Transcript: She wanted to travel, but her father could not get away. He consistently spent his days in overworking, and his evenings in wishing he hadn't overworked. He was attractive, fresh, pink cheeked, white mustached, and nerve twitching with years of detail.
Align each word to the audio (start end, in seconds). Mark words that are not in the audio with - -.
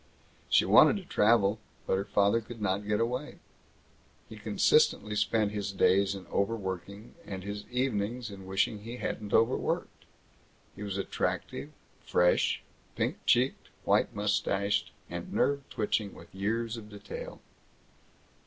She 0.49 0.65
wanted 0.65 0.95
to 0.97 1.03
travel, 1.05 1.59
but 1.85 1.95
her 1.95 2.05
father 2.05 2.41
could 2.41 2.59
not 2.59 2.87
get 2.87 2.99
away. 2.99 3.37
He 4.27 4.35
consistently 4.35 5.15
spent 5.15 5.51
his 5.51 5.71
days 5.71 6.15
in 6.15 6.25
overworking, 6.31 7.13
and 7.23 7.43
his 7.43 7.65
evenings 7.69 8.31
in 8.31 8.47
wishing 8.47 8.79
he 8.79 8.97
hadn't 8.97 9.31
overworked. 9.31 10.05
He 10.75 10.81
was 10.81 10.97
attractive, 10.97 11.69
fresh, 12.03 12.63
pink 12.95 13.17
cheeked, 13.27 13.69
white 13.83 14.15
mustached, 14.15 14.89
and 15.07 15.31
nerve 15.31 15.69
twitching 15.69 16.15
with 16.15 16.33
years 16.33 16.77
of 16.77 16.89
detail. 16.89 17.39